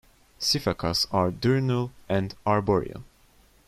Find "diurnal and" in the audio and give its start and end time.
1.29-2.33